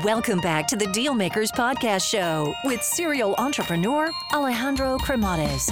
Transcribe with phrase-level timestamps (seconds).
[0.00, 5.70] Welcome back to the Dealmakers Podcast Show with serial entrepreneur Alejandro Cremades,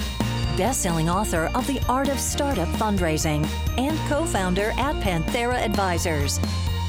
[0.55, 3.43] best-selling author of The Art of Startup Fundraising
[3.79, 6.39] and co-founder at Panthera Advisors.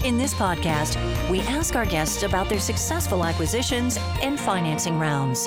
[0.05, 0.99] In this podcast,
[1.31, 5.47] we ask our guests about their successful acquisitions and financing rounds.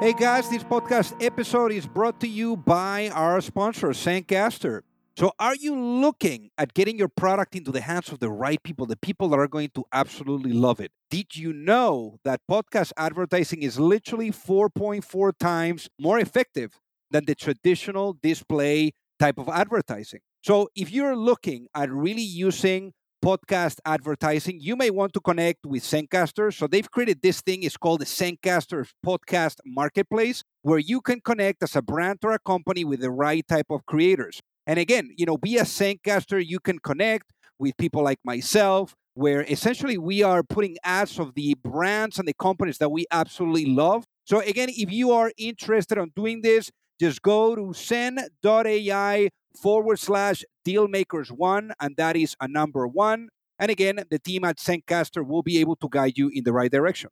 [0.00, 4.82] Hey guys, this podcast episode is brought to you by our sponsor, Zencastr.
[5.20, 8.86] So, are you looking at getting your product into the hands of the right people,
[8.86, 10.92] the people that are going to absolutely love it?
[11.10, 16.80] Did you know that podcast advertising is literally 4.4 times more effective
[17.10, 20.20] than the traditional display type of advertising?
[20.42, 25.82] So, if you're looking at really using podcast advertising, you may want to connect with
[25.82, 26.50] Zencastr.
[26.50, 31.62] So they've created this thing, it's called the Zencastr Podcast Marketplace, where you can connect
[31.62, 34.40] as a brand or a company with the right type of creators.
[34.66, 39.98] And again, you know, via Zencastr, you can connect with people like myself, where essentially
[39.98, 44.04] we are putting ads of the brands and the companies that we absolutely love.
[44.24, 49.28] So again, if you are interested in doing this, just go to zen.ai
[49.60, 53.28] forward slash dealmakers one, and that is a number one.
[53.58, 56.70] And again, the team at Zencastr will be able to guide you in the right
[56.70, 57.10] direction.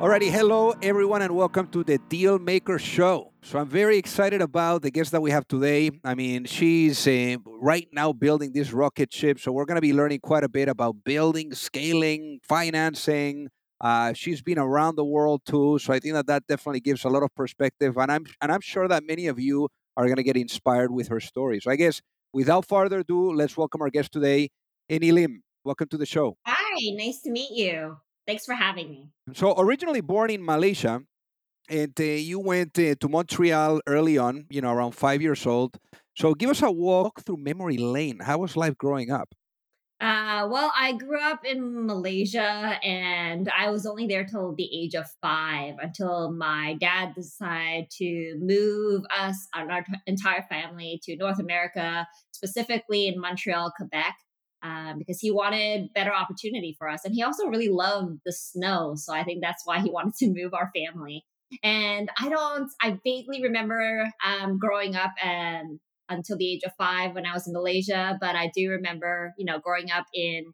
[0.00, 3.32] Alrighty, hello everyone, and welcome to the Deal Maker Show.
[3.42, 5.90] So I'm very excited about the guest that we have today.
[6.04, 9.94] I mean, she's uh, right now building this rocket ship, so we're going to be
[9.94, 13.48] learning quite a bit about building, scaling, financing.
[13.80, 17.08] Uh, she's been around the world too, so I think that that definitely gives a
[17.08, 20.22] lot of perspective, and I'm and I'm sure that many of you are going to
[20.24, 21.60] get inspired with her story.
[21.60, 24.50] So I guess without further ado, let's welcome our guest today,
[24.90, 25.42] Ennie Lim.
[25.64, 26.36] Welcome to the show.
[26.44, 27.96] Hi, nice to meet you.
[28.26, 29.10] Thanks for having me.
[29.34, 31.02] So, originally born in Malaysia,
[31.68, 35.76] and uh, you went uh, to Montreal early on, you know, around five years old.
[36.16, 38.20] So, give us a walk through memory lane.
[38.20, 39.34] How was life growing up?
[40.00, 44.94] Uh, well, I grew up in Malaysia and I was only there till the age
[44.94, 51.38] of five until my dad decided to move us and our entire family to North
[51.38, 54.14] America, specifically in Montreal, Quebec
[54.64, 57.04] um, because he wanted better opportunity for us.
[57.04, 58.94] And he also really loved the snow.
[58.96, 61.24] So I think that's why he wanted to move our family.
[61.62, 67.14] And I don't, I vaguely remember um, growing up and until the age of five
[67.14, 70.52] when I was in Malaysia, but I do remember, you know, growing up in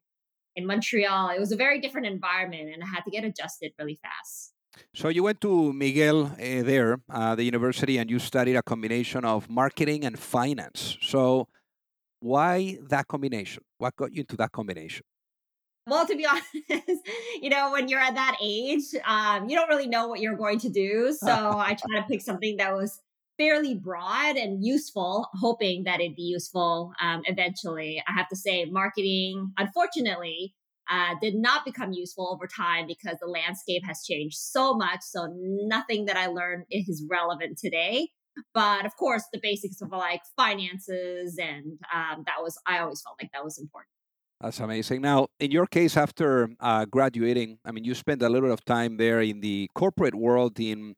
[0.56, 1.30] in Montreal.
[1.30, 4.52] It was a very different environment, and I had to get adjusted really fast.
[4.94, 9.24] So you went to McGill uh, there, uh, the university, and you studied a combination
[9.24, 10.96] of marketing and finance.
[11.02, 11.48] So
[12.20, 13.62] why that combination?
[13.78, 15.04] What got you into that combination?
[15.86, 16.26] Well, to be
[16.70, 17.08] honest,
[17.40, 20.58] you know, when you're at that age, um, you don't really know what you're going
[20.60, 21.14] to do.
[21.20, 23.00] So I try to pick something that was
[23.38, 28.02] fairly broad and useful, hoping that it'd be useful um, eventually.
[28.06, 30.54] I have to say, marketing, unfortunately,
[30.90, 35.00] uh, did not become useful over time because the landscape has changed so much.
[35.02, 38.10] So nothing that I learned is relevant today.
[38.54, 43.16] But of course, the basics of like finances and um, that was I always felt
[43.20, 43.90] like that was important.
[44.40, 45.02] That's amazing.
[45.02, 48.64] Now, in your case, after uh, graduating, I mean, you spent a little bit of
[48.64, 50.94] time there in the corporate world in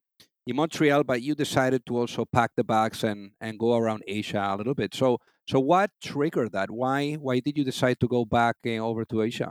[0.46, 4.44] in Montreal, but you decided to also pack the bags and and go around Asia
[4.48, 4.94] a little bit.
[4.94, 6.70] So, so what triggered that?
[6.70, 9.50] Why why did you decide to go back uh, over to Asia?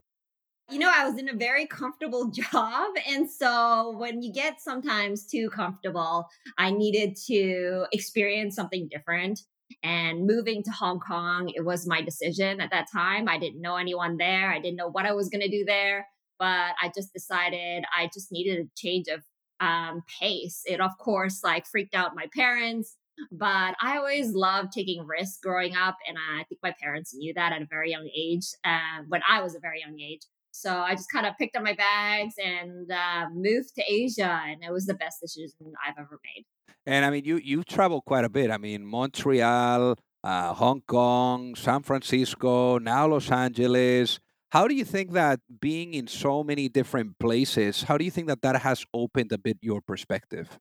[0.70, 2.94] You know, I was in a very comfortable job.
[3.08, 6.28] And so when you get sometimes too comfortable,
[6.58, 9.42] I needed to experience something different.
[9.84, 13.30] And moving to Hong Kong, it was my decision at that time.
[13.30, 16.08] I didn't know anyone there, I didn't know what I was going to do there.
[16.40, 19.22] But I just decided I just needed a change of
[19.60, 20.64] um, pace.
[20.66, 22.98] It, of course, like freaked out my parents
[23.32, 27.52] but I always loved taking risks growing up, and I think my parents knew that
[27.52, 28.48] at a very young age.
[28.64, 30.22] Uh, when I was a very young age,
[30.52, 34.64] so I just kind of picked up my bags and uh, moved to Asia, and
[34.64, 36.46] it was the best decision I've ever made.
[36.86, 38.52] And I mean, you you traveled quite a bit.
[38.52, 44.20] I mean, Montreal, uh, Hong Kong, San Francisco, now Los Angeles.
[44.52, 48.28] How do you think that being in so many different places, how do you think
[48.28, 50.60] that that has opened a bit your perspective?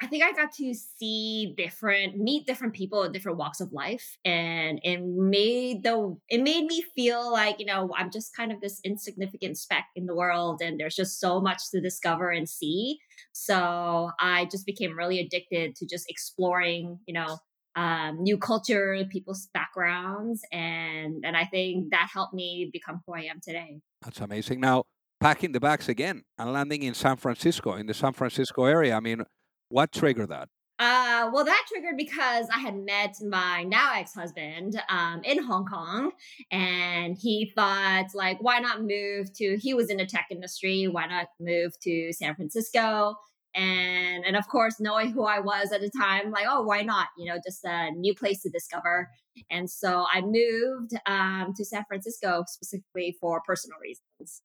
[0.00, 4.18] I think I got to see different, meet different people in different walks of life,
[4.26, 8.60] and it made the it made me feel like you know I'm just kind of
[8.60, 12.98] this insignificant speck in the world, and there's just so much to discover and see.
[13.32, 17.38] So I just became really addicted to just exploring, you know,
[17.74, 23.22] um, new culture, people's backgrounds, and and I think that helped me become who I
[23.22, 23.80] am today.
[24.02, 24.60] That's amazing.
[24.60, 24.84] Now
[25.20, 28.94] packing the bags again and landing in San Francisco, in the San Francisco area.
[28.94, 29.24] I mean
[29.68, 30.48] what triggered that?
[30.78, 35.64] Uh, well, that triggered because I had met my now ex husband um, in Hong
[35.64, 36.12] Kong,
[36.50, 39.56] and he thought, like, why not move to?
[39.56, 40.86] He was in the tech industry.
[40.86, 43.14] Why not move to San Francisco?
[43.54, 47.08] And and of course, knowing who I was at the time, like, oh, why not?
[47.16, 49.08] You know, just a new place to discover.
[49.50, 54.42] And so I moved um, to San Francisco specifically for personal reasons.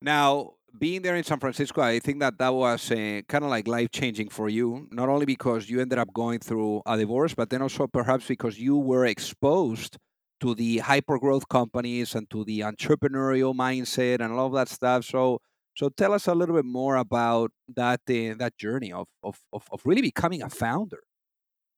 [0.00, 3.66] Now, being there in San Francisco, I think that that was uh, kind of like
[3.66, 7.50] life changing for you, not only because you ended up going through a divorce, but
[7.50, 9.96] then also perhaps because you were exposed
[10.40, 15.04] to the hyper growth companies and to the entrepreneurial mindset and all of that stuff.
[15.04, 15.40] So,
[15.74, 19.66] so tell us a little bit more about that uh, that journey of, of of
[19.72, 21.02] of really becoming a founder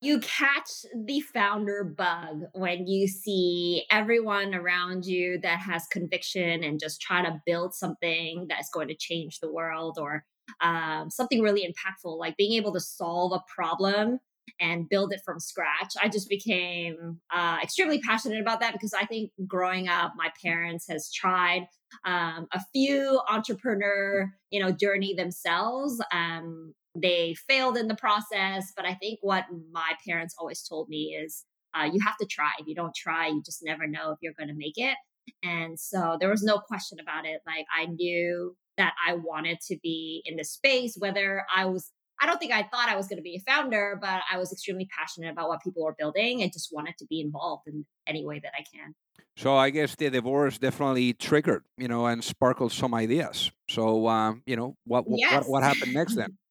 [0.01, 6.79] you catch the founder bug when you see everyone around you that has conviction and
[6.79, 10.25] just try to build something that's going to change the world or
[10.59, 14.19] um, something really impactful, like being able to solve a problem
[14.59, 15.93] and build it from scratch.
[16.01, 20.87] I just became uh, extremely passionate about that because I think growing up, my parents
[20.89, 21.67] has tried
[22.05, 26.01] um, a few entrepreneur, you know, journey themselves.
[26.11, 31.17] Um, they failed in the process, but I think what my parents always told me
[31.23, 32.49] is uh, you have to try.
[32.59, 34.97] If you don't try, you just never know if you're going to make it.
[35.43, 37.41] And so there was no question about it.
[37.45, 41.91] Like I knew that I wanted to be in the space, whether I was
[42.21, 44.51] I don't think I thought I was going to be a founder, but I was
[44.51, 48.23] extremely passionate about what people were building and just wanted to be involved in any
[48.23, 48.93] way that I can.
[49.37, 53.51] So I guess the divorce definitely triggered, you know, and sparkled some ideas.
[53.69, 55.33] So, um, you know, what yes.
[55.33, 56.37] what what happened next then?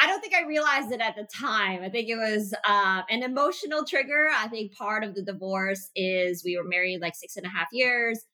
[0.00, 1.82] I don't think I realized it at the time.
[1.82, 4.28] I think it was uh, an emotional trigger.
[4.34, 7.68] I think part of the divorce is we were married like six and a half
[7.72, 8.24] years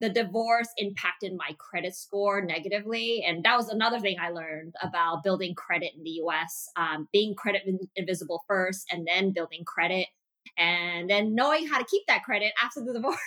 [0.00, 3.24] the divorce impacted my credit score negatively.
[3.26, 7.34] And that was another thing I learned about building credit in the US, um, being
[7.34, 7.62] credit
[7.96, 10.08] invisible first and then building credit
[10.58, 13.18] and then knowing how to keep that credit after the divorce.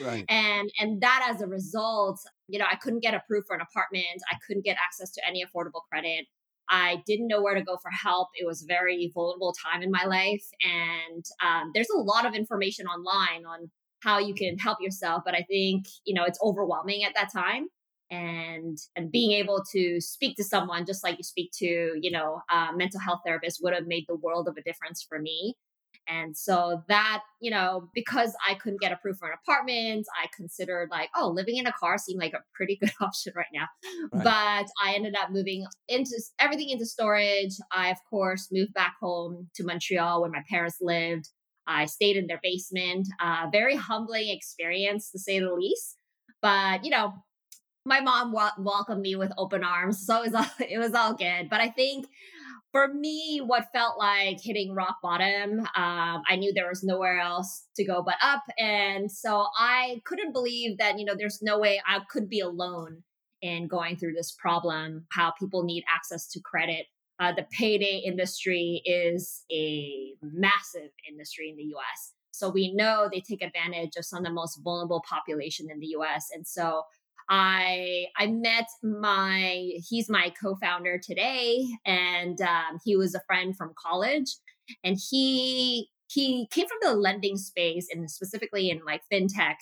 [0.00, 0.24] Right.
[0.28, 4.22] And and that as a result, you know, I couldn't get approved for an apartment.
[4.30, 6.26] I couldn't get access to any affordable credit.
[6.68, 8.28] I didn't know where to go for help.
[8.34, 10.44] It was a very vulnerable time in my life.
[10.62, 13.70] And um, there's a lot of information online on
[14.02, 17.66] how you can help yourself but i think you know it's overwhelming at that time
[18.10, 22.40] and and being able to speak to someone just like you speak to you know
[22.50, 25.54] a mental health therapist would have made the world of a difference for me
[26.08, 30.88] and so that you know because i couldn't get approved for an apartment i considered
[30.90, 33.66] like oh living in a car seemed like a pretty good option right now
[34.12, 34.24] right.
[34.24, 39.48] but i ended up moving into everything into storage i of course moved back home
[39.54, 41.28] to montreal where my parents lived
[41.66, 43.08] I stayed in their basement.
[43.20, 45.98] Uh, very humbling experience, to say the least.
[46.40, 47.12] But you know,
[47.86, 51.14] my mom wa- welcomed me with open arms, so it was all, it was all
[51.14, 51.48] good.
[51.48, 52.06] But I think
[52.72, 57.66] for me, what felt like hitting rock bottom, um, I knew there was nowhere else
[57.76, 61.80] to go but up, and so I couldn't believe that you know there's no way
[61.86, 63.02] I could be alone
[63.40, 65.06] in going through this problem.
[65.12, 66.86] How people need access to credit
[67.18, 72.12] uh, the payday industry is a massive industry in the US.
[72.30, 75.96] So we know they take advantage of some of the most vulnerable population in the
[75.98, 76.26] US.
[76.34, 76.82] And so
[77.28, 83.74] I I met my he's my co-founder today, and um, he was a friend from
[83.76, 84.36] college,
[84.84, 89.56] and he he came from the lending space and specifically in like fintech.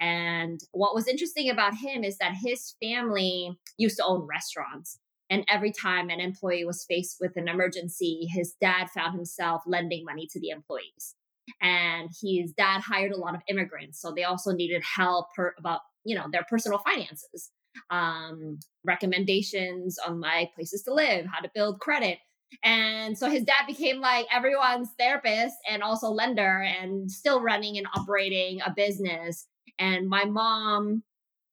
[0.00, 4.98] And what was interesting about him is that his family used to own restaurants.
[5.30, 10.04] And every time an employee was faced with an emergency, his dad found himself lending
[10.04, 11.14] money to the employees.
[11.60, 14.00] And his dad hired a lot of immigrants.
[14.00, 17.50] So they also needed help per, about, you know, their personal finances,
[17.90, 22.18] um, recommendations on like places to live, how to build credit.
[22.62, 27.86] And so his dad became like everyone's therapist and also lender and still running and
[27.94, 29.46] operating a business.
[29.78, 31.02] And my mom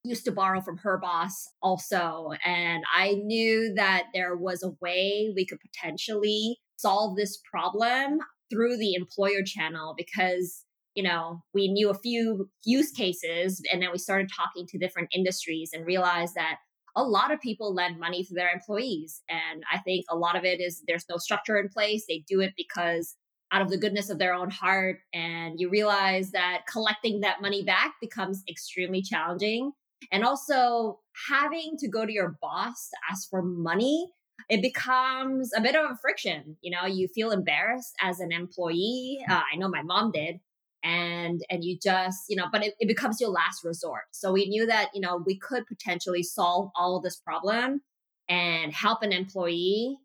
[0.03, 2.31] used to borrow from her boss also.
[2.45, 8.19] And I knew that there was a way we could potentially solve this problem
[8.51, 10.63] through the employer channel because
[10.95, 15.09] you know we knew a few use cases and then we started talking to different
[15.13, 16.57] industries and realized that
[16.95, 20.43] a lot of people lend money to their employees and i think a lot of
[20.43, 23.15] it is there's no structure in place they do it because
[23.51, 27.63] out of the goodness of their own heart and you realize that collecting that money
[27.63, 29.71] back becomes extremely challenging
[30.11, 34.09] and also having to go to your boss to ask for money,
[34.49, 36.57] it becomes a bit of a friction.
[36.61, 39.19] You know, you feel embarrassed as an employee.
[39.29, 40.39] Uh, I know my mom did.
[40.83, 44.03] And and you just, you know, but it, it becomes your last resort.
[44.11, 47.81] So we knew that, you know, we could potentially solve all of this problem
[48.27, 49.97] and help an employee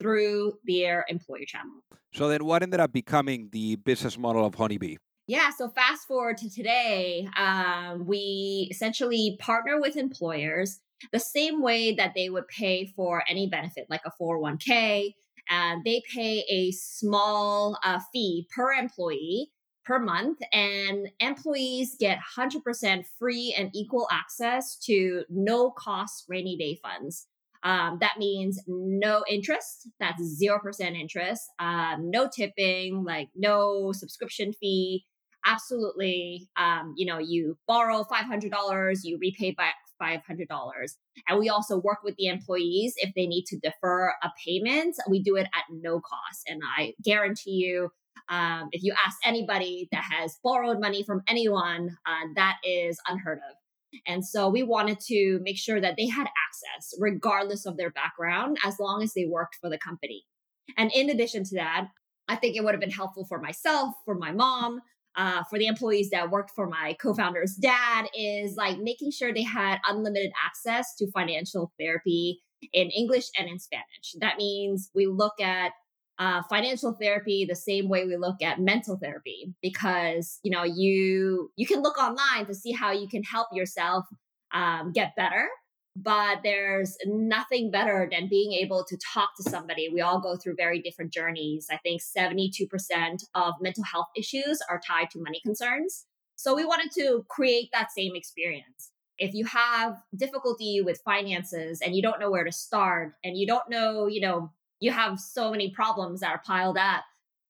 [0.00, 1.82] through their employer channel.
[2.12, 4.96] So then, what ended up becoming the business model of Honeybee?
[5.28, 10.78] Yeah, so fast forward to today, um, we essentially partner with employers
[11.12, 15.14] the same way that they would pay for any benefit, like a 401k.
[15.48, 19.50] And they pay a small uh, fee per employee
[19.86, 26.78] per month, and employees get 100% free and equal access to no cost rainy day
[26.82, 27.26] funds.
[27.62, 29.88] Um, that means no interest.
[29.98, 31.42] That's 0% interest.
[31.58, 35.04] Um, no tipping, like no subscription fee.
[35.44, 36.48] Absolutely.
[36.56, 40.18] Um, you know, you borrow $500, you repay back $500.
[41.28, 44.96] And we also work with the employees if they need to defer a payment.
[45.08, 46.42] We do it at no cost.
[46.48, 47.90] And I guarantee you,
[48.28, 53.38] um, if you ask anybody that has borrowed money from anyone, uh, that is unheard
[53.38, 53.56] of.
[54.06, 58.58] And so we wanted to make sure that they had access, regardless of their background,
[58.64, 60.24] as long as they worked for the company.
[60.76, 61.88] And in addition to that,
[62.28, 64.80] I think it would have been helpful for myself, for my mom,
[65.16, 69.44] uh, for the employees that worked for my co-founder's dad is like making sure they
[69.44, 72.42] had unlimited access to financial therapy
[72.72, 74.14] in English and in Spanish.
[74.20, 75.72] That means we look at
[76.18, 81.50] uh, financial therapy the same way we look at mental therapy because you know you
[81.56, 84.04] you can look online to see how you can help yourself
[84.52, 85.48] um, get better
[85.96, 89.88] but there's nothing better than being able to talk to somebody.
[89.88, 91.68] We all go through very different journeys.
[91.70, 92.68] I think 72%
[93.34, 96.04] of mental health issues are tied to money concerns.
[96.36, 98.92] So we wanted to create that same experience.
[99.18, 103.46] If you have difficulty with finances and you don't know where to start and you
[103.46, 107.04] don't know you know you have so many problems that are piled up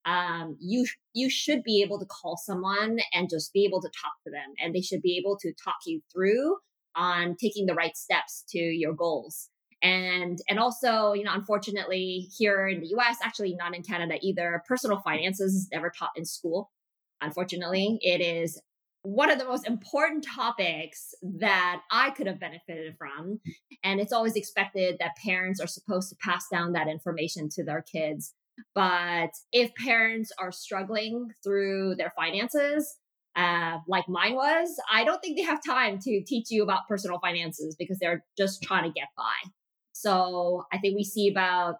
[0.07, 4.13] um, you you should be able to call someone and just be able to talk
[4.25, 6.57] to them and they should be able to talk you through
[6.95, 9.51] on taking the right steps to your goals.
[9.83, 14.63] And and also you know unfortunately here in the us actually not in canada either
[14.67, 16.71] personal finances is never taught in school.
[17.21, 18.61] Unfortunately it is
[19.07, 23.39] one of the most important topics that I could have benefited from.
[23.85, 27.83] And it's always expected that parents are supposed to pass down that information to their
[27.83, 28.35] kids.
[28.75, 32.97] But if parents are struggling through their finances,
[33.37, 37.21] uh, like mine was, I don't think they have time to teach you about personal
[37.21, 39.51] finances because they're just trying to get by.
[39.93, 41.77] So I think we see about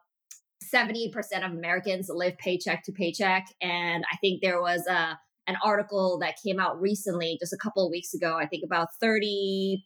[0.73, 1.13] 70%
[1.45, 3.47] of Americans live paycheck to paycheck.
[3.61, 7.85] And I think there was a an article that came out recently, just a couple
[7.85, 8.37] of weeks ago.
[8.37, 9.79] I think about 30%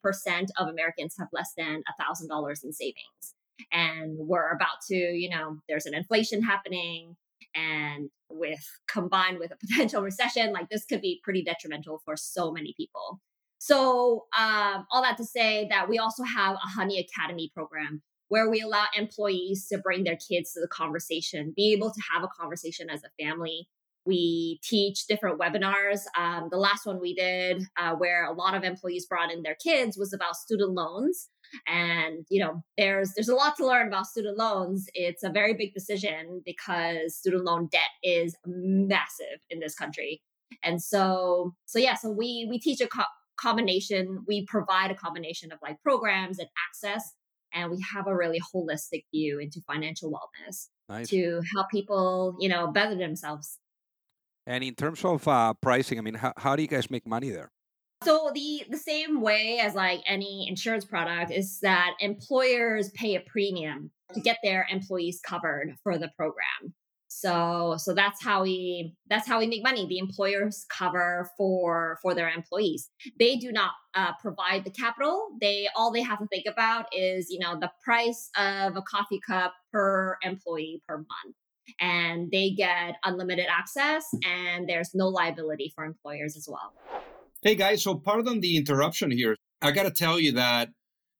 [0.57, 3.35] of Americans have less than $1,000 in savings.
[3.73, 7.17] And we're about to, you know, there's an inflation happening.
[7.55, 12.53] And with combined with a potential recession, like this could be pretty detrimental for so
[12.53, 13.21] many people.
[13.59, 18.49] So, um, all that to say that we also have a Honey Academy program where
[18.49, 22.29] we allow employees to bring their kids to the conversation, be able to have a
[22.29, 23.69] conversation as a family
[24.07, 26.01] we teach different webinars.
[26.19, 29.57] Um, the last one we did, uh, where a lot of employees brought in their
[29.57, 31.29] kids, was about student loans.
[31.67, 34.87] And you know, there's there's a lot to learn about student loans.
[34.95, 40.23] It's a very big decision because student loan debt is massive in this country.
[40.63, 43.03] And so, so yeah, so we we teach a co-
[43.39, 44.25] combination.
[44.27, 47.13] We provide a combination of like programs and access,
[47.53, 51.09] and we have a really holistic view into financial wellness nice.
[51.11, 53.59] to help people, you know, better themselves
[54.51, 57.31] and in terms of uh, pricing, I mean, how, how do you guys make money
[57.31, 57.53] there?
[58.03, 63.21] So the the same way as like any insurance product is that employers pay a
[63.21, 66.75] premium to get their employees covered for the program.
[67.09, 69.87] So so that's how we that's how we make money.
[69.87, 72.89] The employers cover for for their employees.
[73.19, 75.29] They do not uh, provide the capital.
[75.41, 79.21] They all they have to think about is you know the price of a coffee
[79.25, 81.37] cup per employee per month
[81.81, 84.19] and they get unlimited access hmm.
[84.29, 86.73] and there's no liability for employers as well.
[87.43, 89.37] Hey guys, so pardon the interruption here.
[89.63, 90.71] I got to tell you that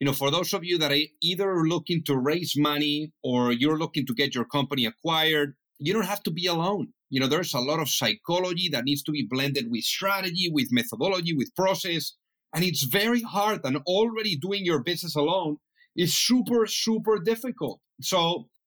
[0.01, 3.79] you know, for those of you that are either looking to raise money or you're
[3.79, 6.89] looking to get your company acquired, you don't have to be alone.
[7.11, 10.69] You know, there's a lot of psychology that needs to be blended with strategy, with
[10.71, 12.15] methodology, with process.
[12.55, 13.61] And it's very hard.
[13.65, 15.59] And already doing your business alone
[15.95, 17.81] is super, super difficult.
[18.01, 18.49] So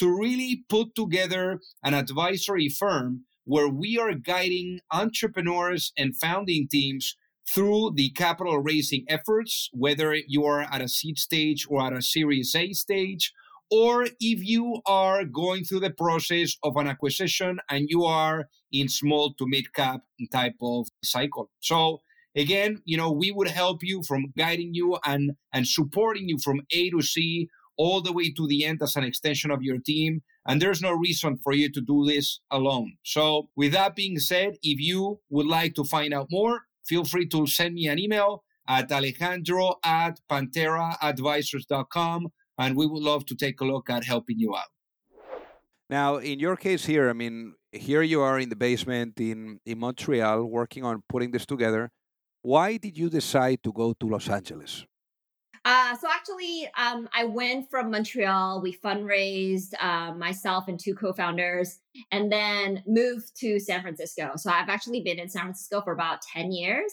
[0.00, 7.16] to really put together an advisory firm where we are guiding entrepreneurs and founding teams
[7.46, 12.00] through the capital raising efforts, whether you are at a seed stage or at a
[12.00, 13.32] Series A stage,
[13.70, 18.88] or if you are going through the process of an acquisition and you are in
[18.88, 20.00] small to mid cap
[20.32, 21.50] type of cycle.
[21.60, 22.00] So
[22.34, 26.62] again, you know, we would help you from guiding you and and supporting you from
[26.72, 27.48] A to C
[27.80, 30.22] all the way to the end as an extension of your team.
[30.46, 32.90] And there's no reason for you to do this alone.
[33.04, 36.54] So, with that being said, if you would like to find out more,
[36.90, 42.28] feel free to send me an email at alejandro at pantheraadvisors.com.
[42.58, 44.72] And we would love to take a look at helping you out.
[45.88, 49.78] Now, in your case here, I mean, here you are in the basement in, in
[49.78, 51.90] Montreal working on putting this together.
[52.42, 54.84] Why did you decide to go to Los Angeles?
[55.64, 58.62] Uh, so actually, um, I went from Montreal.
[58.62, 61.78] We fundraised uh, myself and two co-founders,
[62.10, 64.32] and then moved to San Francisco.
[64.36, 66.92] So I've actually been in San Francisco for about ten years.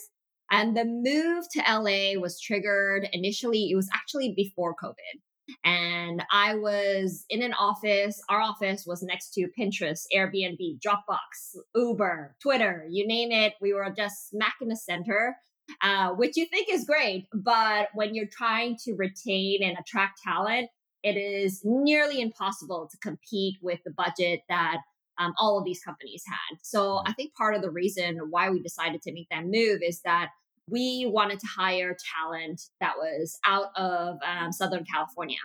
[0.50, 3.70] And the move to LA was triggered initially.
[3.70, 5.20] It was actually before COVID,
[5.64, 8.20] and I was in an office.
[8.28, 13.54] Our office was next to Pinterest, Airbnb, Dropbox, Uber, Twitter, you name it.
[13.62, 15.36] We were just smack in the center
[15.82, 17.26] uh, which you think is great.
[17.32, 20.68] But when you're trying to retain and attract talent,
[21.02, 24.78] it is nearly impossible to compete with the budget that
[25.18, 26.58] um, all of these companies had.
[26.62, 30.00] So I think part of the reason why we decided to make that move is
[30.04, 30.30] that
[30.70, 35.38] we wanted to hire talent that was out of um, Southern California.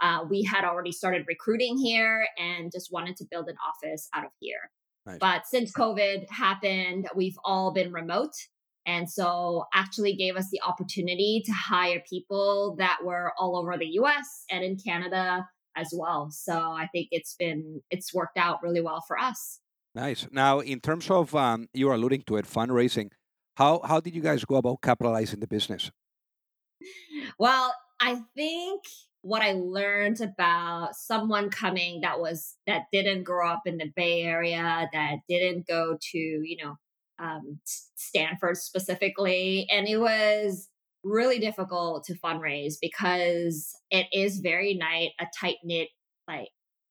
[0.00, 4.24] Uh, we had already started recruiting here and just wanted to build an office out
[4.24, 4.70] of here.
[5.06, 5.18] Nice.
[5.18, 8.34] But since COVID happened, we've all been remote.
[8.86, 13.98] And so actually gave us the opportunity to hire people that were all over the
[14.00, 16.30] US and in Canada as well.
[16.30, 19.60] So I think it's been it's worked out really well for us.
[19.94, 20.26] Nice.
[20.30, 23.10] Now, in terms of um, you are alluding to it, fundraising.
[23.56, 25.90] How how did you guys go about capitalizing the business?
[27.38, 28.82] Well, I think
[29.22, 34.22] what I learned about someone coming that was that didn't grow up in the Bay
[34.22, 36.76] Area, that didn't go to you know
[37.18, 39.66] um, Stanford specifically.
[39.70, 40.68] And it was
[41.06, 45.88] really difficult to fundraise because it is very night a tight knit
[46.26, 46.48] like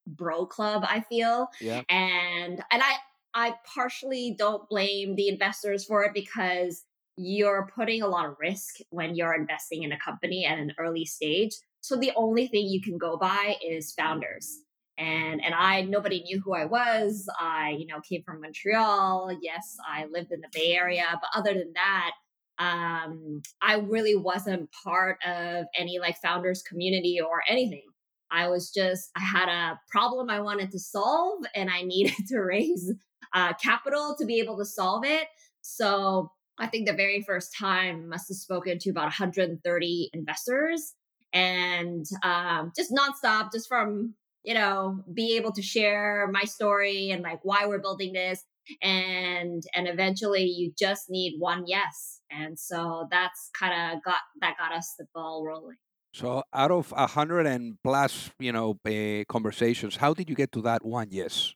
[0.08, 2.94] bro club i feel yeah and and i
[3.34, 6.86] i partially don't blame the investors for it because
[7.18, 11.06] you're putting a lot of risk when you're investing in a company at an early
[11.06, 14.60] stage so the only thing you can go by is founders
[14.98, 17.28] and and I nobody knew who I was.
[17.40, 19.38] I you know came from Montreal.
[19.42, 22.12] Yes, I lived in the Bay Area, but other than that,
[22.60, 27.84] um, I really wasn't part of any like founders community or anything.
[28.32, 32.40] I was just I had a problem I wanted to solve, and I needed to
[32.40, 32.92] raise
[33.34, 35.28] uh, capital to be able to solve it.
[35.62, 40.94] So I think the very first time must have spoken to about 130 investors
[41.34, 47.24] and um, just nonstop, just from you know, be able to share my story and
[47.24, 48.44] like why we're building this.
[48.82, 52.22] And and eventually you just need one yes.
[52.32, 55.78] And so that's kind of got that got us the ball rolling.
[56.14, 60.52] So out of a hundred and plus, you know, uh, conversations, how did you get
[60.54, 61.54] to that one yes?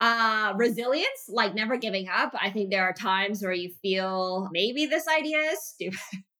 [0.00, 2.34] Uh, resilience, like never giving up.
[2.38, 5.98] I think there are times where you feel maybe this idea is stupid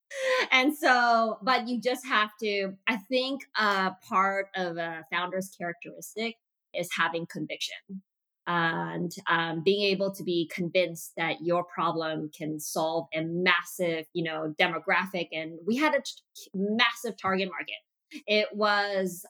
[0.53, 6.37] and so, but you just have to, I think uh, part of a founder's characteristic
[6.75, 8.03] is having conviction
[8.47, 14.23] and um, being able to be convinced that your problem can solve a massive, you
[14.23, 15.29] know, demographic.
[15.33, 18.23] And we had a t- massive target market.
[18.27, 19.27] It was,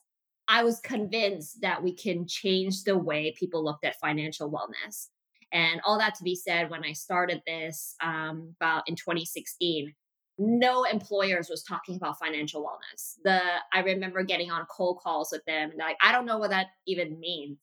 [0.49, 5.07] I was convinced that we can change the way people looked at financial wellness.
[5.51, 9.95] And all that to be said, when I started this um, about in 2016,
[10.39, 13.15] no employers was talking about financial wellness.
[13.25, 13.41] The
[13.73, 16.67] I remember getting on cold calls with them and like, I don't know what that
[16.87, 17.59] even means.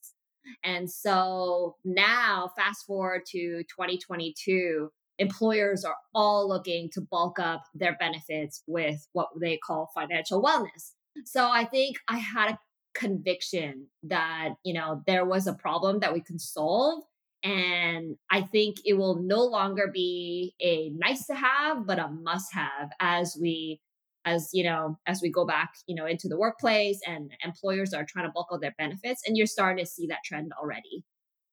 [0.63, 7.95] And so now, fast forward to 2022, employers are all looking to bulk up their
[7.99, 10.91] benefits with what they call financial wellness.
[11.25, 12.59] So I think I had a
[12.93, 17.03] conviction that, you know, there was a problem that we could solve
[17.43, 22.53] and I think it will no longer be a nice to have, but a must
[22.53, 23.81] have as we
[24.25, 28.05] as you know as we go back you know into the workplace and employers are
[28.05, 31.03] trying to bulk out their benefits and you're starting to see that trend already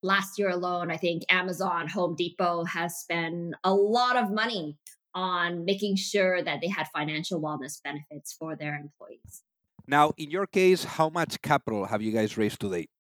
[0.05, 4.77] last year alone i think amazon home depot has spent a lot of money
[5.17, 9.43] on making sure that they had financial wellness benefits for their employees
[9.87, 12.91] Now, in your case, how much capital have you guys raised to date?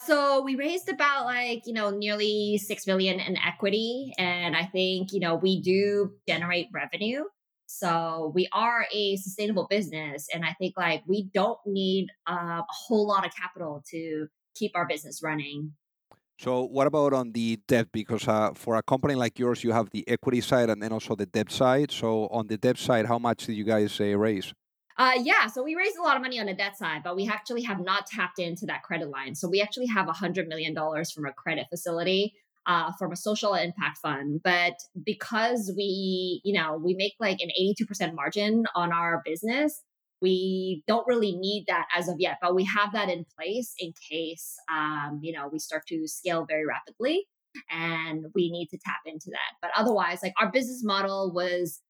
[0.00, 4.12] So we raised about like, you know, nearly 6 million in equity.
[4.18, 7.24] And I think, you know, we do generate revenue.
[7.66, 10.28] So we are a sustainable business.
[10.32, 14.72] And I think like we don't need uh, a whole lot of capital to keep
[14.74, 15.72] our business running.
[16.38, 17.88] So, what about on the debt?
[17.92, 21.16] Because uh, for a company like yours, you have the equity side and then also
[21.16, 21.90] the debt side.
[21.90, 24.52] So, on the debt side, how much did you guys uh, raise?
[24.98, 27.28] Uh, yeah, so we raised a lot of money on the debt side, but we
[27.28, 29.34] actually have not tapped into that credit line.
[29.34, 32.32] So we actually have $100 million from a credit facility
[32.66, 34.40] uh, from a social impact fund.
[34.42, 39.82] But because we, you know, we make like an 82% margin on our business,
[40.22, 43.92] we don't really need that as of yet, but we have that in place in
[44.10, 47.26] case, um, you know, we start to scale very rapidly
[47.70, 49.56] and we need to tap into that.
[49.60, 51.80] But otherwise, like our business model was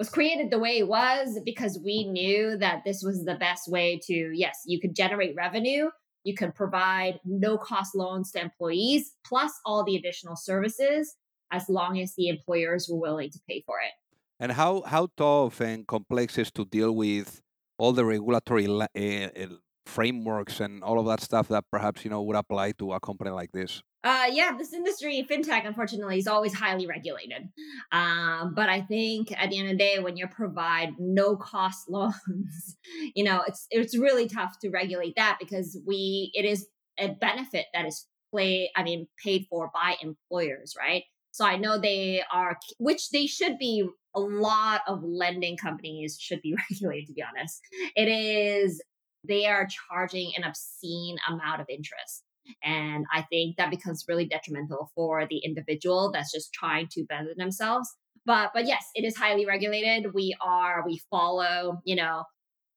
[0.00, 4.00] was created the way it was because we knew that this was the best way
[4.02, 5.90] to yes you could generate revenue
[6.24, 11.16] you can provide no cost loans to employees plus all the additional services
[11.50, 13.92] as long as the employers were willing to pay for it.
[14.38, 17.40] And how how tough and complex is to deal with
[17.78, 19.28] all the regulatory uh,
[19.86, 23.30] frameworks and all of that stuff that perhaps you know would apply to a company
[23.30, 27.48] like this uh, yeah, this industry, fintech, unfortunately, is always highly regulated.
[27.92, 31.88] Um, but I think at the end of the day, when you provide no cost
[31.90, 32.76] loans,
[33.14, 36.66] you know, it's it's really tough to regulate that because we it is
[36.98, 41.02] a benefit that is play, I mean, paid for by employers, right?
[41.32, 43.86] So I know they are, which they should be.
[44.12, 47.06] A lot of lending companies should be regulated.
[47.06, 47.60] To be honest,
[47.94, 48.82] it is
[49.22, 52.24] they are charging an obscene amount of interest.
[52.62, 57.34] And I think that becomes really detrimental for the individual that's just trying to better
[57.36, 57.88] themselves.
[58.26, 60.12] But but yes, it is highly regulated.
[60.14, 62.24] We are we follow, you know,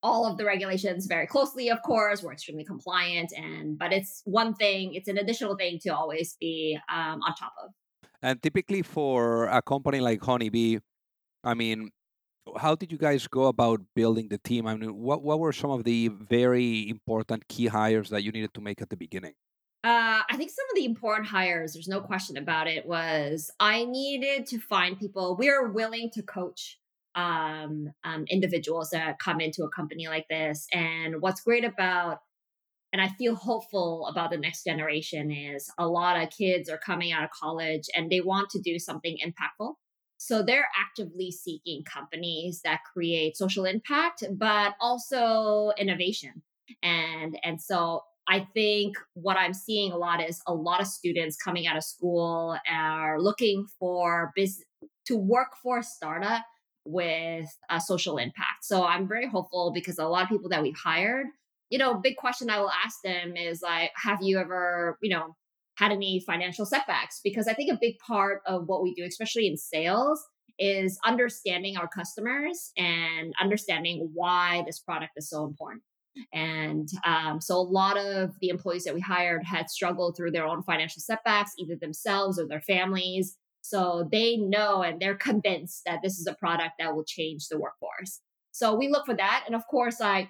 [0.02, 2.22] all of the regulations very closely, of course.
[2.24, 6.78] We're extremely compliant and but it's one thing, it's an additional thing to always be
[6.92, 7.72] um, on top of.
[8.22, 10.80] And typically for a company like Honeybee,
[11.44, 11.92] I mean,
[12.58, 14.68] how did you guys go about building the team?
[14.68, 18.54] I mean, what, what were some of the very important key hires that you needed
[18.54, 19.34] to make at the beginning?
[19.84, 23.84] Uh, I think some of the important hires, there's no question about it, was I
[23.84, 25.36] needed to find people.
[25.38, 26.80] We are willing to coach
[27.16, 30.68] um, um, individuals that come into a company like this.
[30.72, 32.20] And what's great about,
[32.94, 37.12] and I feel hopeful about the next generation, is a lot of kids are coming
[37.12, 39.74] out of college and they want to do something impactful.
[40.18, 46.42] So they're actively seeking companies that create social impact, but also innovation.
[46.82, 51.36] And and so I think what I'm seeing a lot is a lot of students
[51.36, 54.66] coming out of school are looking for business
[55.08, 56.44] to work for a startup
[56.86, 58.64] with a social impact.
[58.64, 61.28] So I'm very hopeful because a lot of people that we've hired,
[61.70, 65.36] you know, big question I will ask them is like, have you ever, you know,
[65.78, 67.20] had any financial setbacks?
[67.24, 70.24] Because I think a big part of what we do, especially in sales,
[70.60, 75.82] is understanding our customers and understanding why this product is so important.
[76.34, 80.46] And um, so a lot of the employees that we hired had struggled through their
[80.46, 83.38] own financial setbacks, either themselves or their families.
[83.62, 87.60] So they know and they're convinced that this is a product that will change the
[87.60, 88.20] workforce.
[88.52, 89.44] So we look for that.
[89.48, 90.30] And of course, I,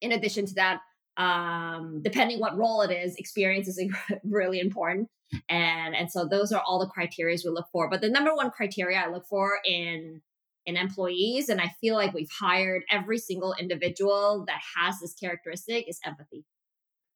[0.00, 0.80] in addition to that,
[1.16, 3.80] um, depending what role it is, experience is
[4.24, 5.08] really important.
[5.48, 7.88] And, and so those are all the criteria we look for.
[7.88, 10.22] But the number one criteria I look for in
[10.66, 11.48] in employees.
[11.48, 16.44] And I feel like we've hired every single individual that has this characteristic is empathy.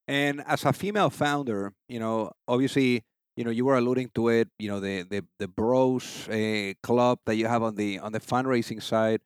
[0.06, 3.04] And as a female founder, you know, obviously,
[3.36, 4.48] you know, you were alluding to it.
[4.58, 8.20] You know, the the the Bros uh, Club that you have on the on the
[8.20, 9.20] fundraising side.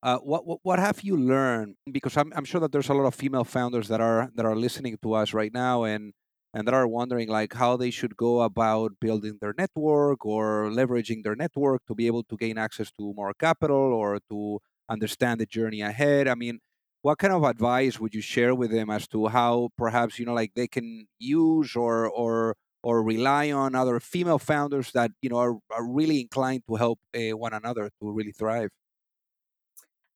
[0.00, 1.76] Uh, what, what what have you learned?
[1.90, 4.54] Because I'm I'm sure that there's a lot of female founders that are that are
[4.54, 6.12] listening to us right now, and
[6.54, 11.22] and that are wondering like how they should go about building their network or leveraging
[11.24, 14.58] their network to be able to gain access to more capital or to
[14.88, 16.28] understand the journey ahead.
[16.28, 16.60] I mean
[17.02, 20.34] what kind of advice would you share with them as to how perhaps you know
[20.34, 25.36] like they can use or or or rely on other female founders that you know
[25.38, 28.70] are, are really inclined to help uh, one another to really thrive?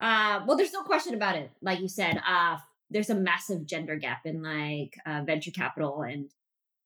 [0.01, 2.59] Uh, well there's no question about it like you said uh,
[2.92, 6.31] there's a massive gender gap in like uh, venture capital and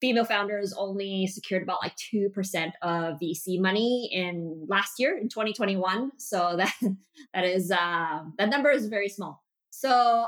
[0.00, 6.12] female founders only secured about like 2% of VC money in last year in 2021
[6.18, 6.74] so that
[7.34, 9.42] that is uh, that number is very small.
[9.70, 10.26] So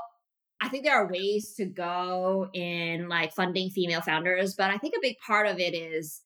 [0.61, 4.95] I think there are ways to go in like funding female founders but I think
[4.97, 6.23] a big part of it is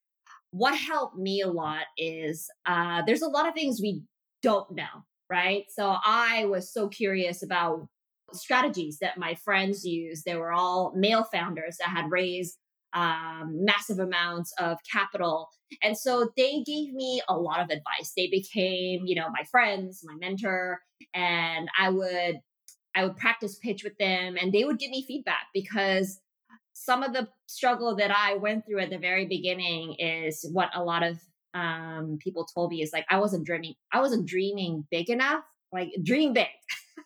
[0.51, 4.03] what helped me a lot is uh, there's a lot of things we
[4.43, 5.65] don't know right?
[5.71, 7.89] So I was so curious about
[8.35, 10.25] strategies that my friends used.
[10.25, 12.57] They were all male founders that had raised
[12.95, 15.49] um, massive amounts of capital.
[15.83, 18.13] And so they gave me a lot of advice.
[18.17, 20.81] They became, you know, my friends, my mentor,
[21.15, 22.41] and I would
[22.95, 26.21] I would practice pitch with them and they would give me feedback because
[26.75, 30.83] some of the struggle that I went through at the very beginning is what a
[30.83, 31.19] lot of
[31.55, 35.91] um, people told me is like I wasn't dreaming I wasn't dreaming big enough like
[36.03, 36.47] dream big.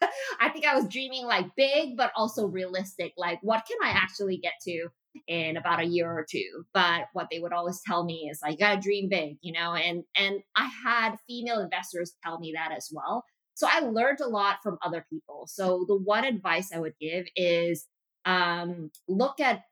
[0.40, 4.36] I think I was dreaming like big but also realistic like what can I actually
[4.36, 4.88] get to
[5.26, 6.64] in about a year or two?
[6.74, 10.04] But what they would always tell me is like gotta dream big you know and
[10.16, 13.24] and I had female investors tell me that as well.
[13.56, 15.46] So I learned a lot from other people.
[15.48, 17.86] So the one advice I would give is
[18.26, 19.62] um, look at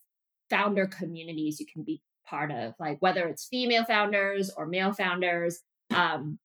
[0.48, 5.61] founder communities you can be part of, like whether it's female founders or male founders.
[5.94, 6.38] Um,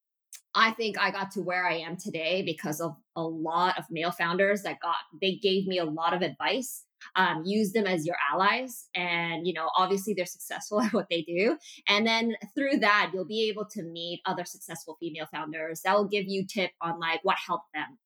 [0.56, 4.12] I think I got to where I am today because of a lot of male
[4.12, 6.86] founders that got, they gave me a lot of advice.
[7.16, 8.90] Um, use them as your allies.
[8.94, 11.58] And, you know, obviously they're successful at what they do.
[11.88, 16.08] And then through that, you'll be able to meet other successful female founders that will
[16.08, 17.98] give you tip on like what helped them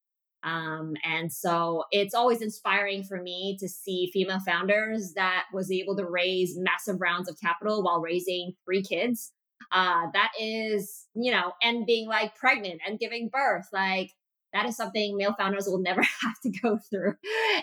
[0.44, 5.96] um, and so it's always inspiring for me to see female founders that was able
[5.96, 9.32] to raise massive rounds of capital while raising three kids.
[9.72, 14.12] Uh, that is, you know, and being like pregnant and giving birth, like
[14.54, 17.16] that is something male founders will never have to go through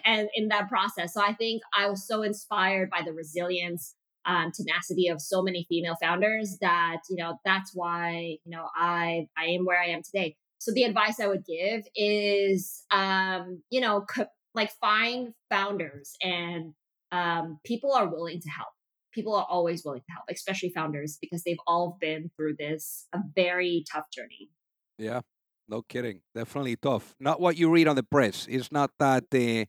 [0.05, 1.15] and in that process.
[1.15, 3.95] So I think I was so inspired by the resilience
[4.27, 9.29] um, tenacity of so many female founders that you know that's why you know I
[9.39, 10.37] I am where I am today.
[10.59, 16.75] So the advice I would give is, um, you know, co- like find founders and
[17.13, 18.69] um, people are willing to help.
[19.13, 23.21] People are always willing to help, especially founders, because they've all been through this a
[23.35, 24.51] very tough journey.
[24.99, 25.21] Yeah,
[25.69, 26.21] no kidding.
[26.35, 27.15] Definitely tough.
[27.19, 28.47] Not what you read on the press.
[28.49, 29.65] It's not that uh,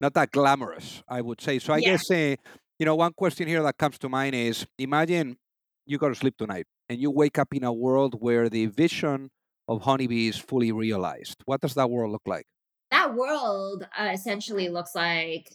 [0.00, 1.58] not that glamorous, I would say.
[1.58, 1.90] So I yeah.
[1.90, 2.36] guess uh,
[2.78, 5.36] you know one question here that comes to mind is: Imagine
[5.86, 9.30] you go to sleep tonight and you wake up in a world where the vision
[9.68, 11.36] of Honeybee's fully realized?
[11.44, 12.46] What does that world look like?
[12.90, 15.54] That world uh, essentially looks like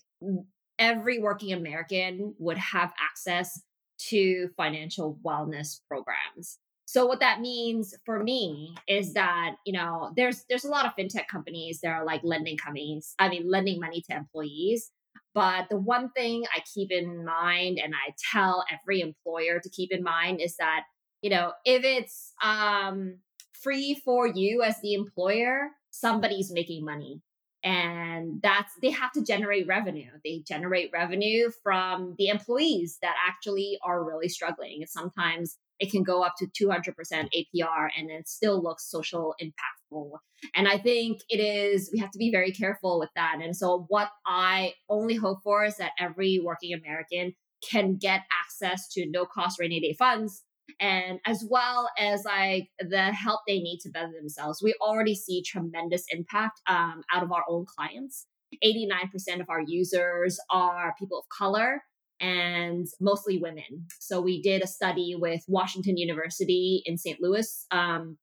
[0.79, 3.61] every working American would have access
[4.09, 6.59] to financial wellness programs.
[6.85, 10.93] So what that means for me is that, you know, there's there's a lot of
[10.97, 14.91] fintech companies that are like lending companies, I mean lending money to employees.
[15.33, 19.91] But the one thing I keep in mind and I tell every employer to keep
[19.91, 20.83] in mind is that,
[21.21, 23.17] you know, if it's um
[23.53, 27.21] free for you as the employer, somebody's making money.
[27.67, 30.09] And that's, they have to generate revenue.
[30.23, 34.77] They generate revenue from the employees that actually are really struggling.
[34.79, 40.11] And sometimes it can go up to 200% APR and it still looks social impactful.
[40.55, 43.39] And I think it is, we have to be very careful with that.
[43.43, 47.33] And so, what I only hope for is that every working American
[47.69, 50.43] can get access to no cost rainy day funds
[50.79, 54.61] and as well as like the help they need to better themselves.
[54.61, 58.27] We already see tremendous impact um, out of our own clients.
[58.63, 61.81] 89% of our users are people of color
[62.19, 63.85] and mostly women.
[63.99, 67.21] So we did a study with Washington University in St.
[67.21, 68.17] Louis um,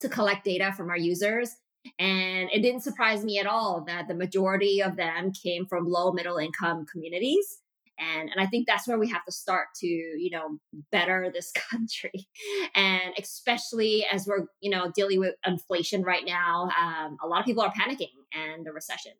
[0.00, 1.50] to collect data from our users.
[1.98, 6.12] And it didn't surprise me at all that the majority of them came from low
[6.12, 7.60] middle income communities
[7.98, 10.58] and and i think that's where we have to start to you know
[10.92, 12.28] better this country
[12.74, 17.46] and especially as we're you know dealing with inflation right now um, a lot of
[17.46, 19.12] people are panicking and the recession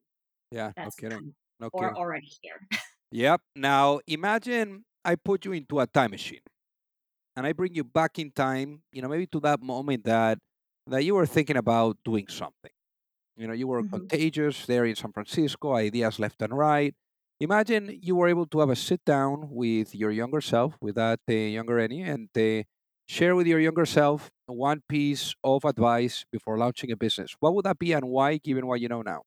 [0.51, 1.97] yeah that's no kidding no or kidding.
[1.97, 2.67] already here
[3.11, 6.41] yep now imagine i put you into a time machine
[7.37, 10.39] and i bring you back in time you know maybe to that moment that
[10.87, 12.71] that you were thinking about doing something
[13.37, 13.97] you know you were mm-hmm.
[13.97, 16.95] contagious there in san francisco ideas left and right
[17.41, 21.21] Imagine you were able to have a sit down with your younger self, with that
[21.31, 22.65] uh, younger Annie, and uh,
[23.07, 27.37] share with your younger self one piece of advice before launching a business.
[27.39, 29.23] What would that be and why, given what you know now?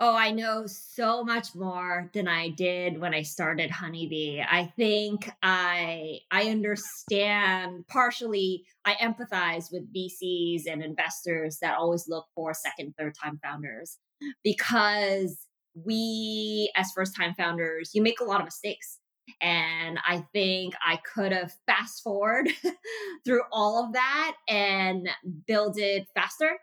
[0.00, 4.42] Oh, I know so much more than I did when I started Honeybee.
[4.42, 12.26] I think I I understand partially I empathize with VCs and investors that always look
[12.34, 13.98] for second, third time founders
[14.42, 18.98] because we as first time founders you make a lot of mistakes
[19.40, 22.48] and i think i could have fast forward
[23.24, 25.08] through all of that and
[25.46, 26.58] build it faster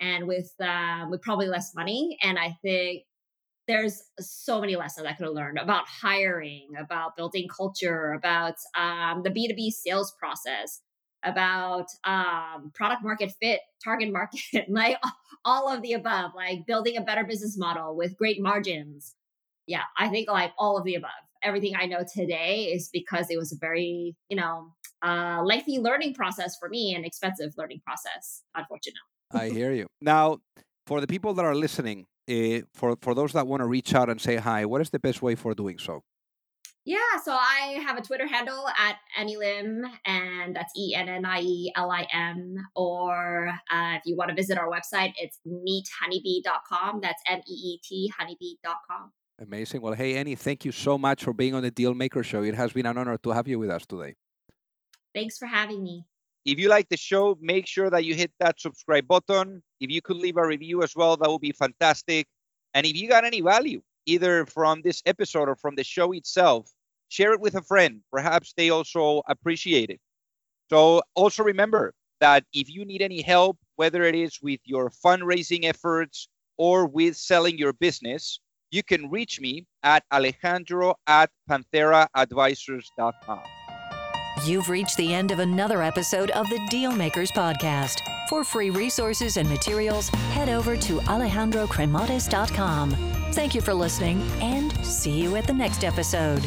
[0.00, 3.04] and with uh, with probably less money and i think
[3.68, 9.22] there's so many lessons i could have learned about hiring about building culture about um,
[9.22, 10.80] the b2b sales process
[11.24, 14.96] about um, product market fit, target market, like
[15.44, 19.14] all of the above, like building a better business model with great margins.
[19.66, 21.10] Yeah, I think like all of the above.
[21.42, 26.14] Everything I know today is because it was a very, you know, uh, lengthy learning
[26.14, 29.00] process for me and expensive learning process, unfortunately.
[29.32, 29.86] I hear you.
[30.00, 30.38] Now,
[30.86, 34.10] for the people that are listening, uh, for, for those that want to reach out
[34.10, 36.02] and say hi, what is the best way for doing so?
[36.86, 41.40] Yeah, so I have a Twitter handle at Ennielim, and that's E N N I
[41.40, 42.56] E L I M.
[42.74, 47.00] Or uh, if you want to visit our website, it's meethoneybee.com.
[47.02, 49.12] That's M E E T honeybee.com.
[49.40, 49.82] Amazing.
[49.82, 52.42] Well, hey, Ennie, thank you so much for being on the Deal Maker Show.
[52.42, 54.14] It has been an honor to have you with us today.
[55.14, 56.04] Thanks for having me.
[56.46, 59.62] If you like the show, make sure that you hit that subscribe button.
[59.80, 62.26] If you could leave a review as well, that would be fantastic.
[62.72, 66.70] And if you got any value, either from this episode or from the show itself,
[67.08, 68.00] share it with a friend.
[68.12, 70.00] Perhaps they also appreciate it.
[70.70, 75.64] So also remember that if you need any help, whether it is with your fundraising
[75.64, 83.40] efforts or with selling your business, you can reach me at alejandro at pantheraadvisors.com.
[84.46, 88.00] You've reached the end of another episode of the Dealmakers Podcast.
[88.28, 93.19] For free resources and materials, head over to alejandrocremades.com.
[93.32, 96.44] Thank you for listening and see you at the next episode.